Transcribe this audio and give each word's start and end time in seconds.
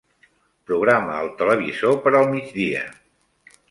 Programa 0.69 1.19
el 1.27 1.31
televisor 1.43 1.97
per 2.09 2.17
al 2.23 2.29
migdia. 2.35 2.85